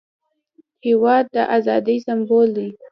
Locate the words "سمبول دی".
2.07-2.67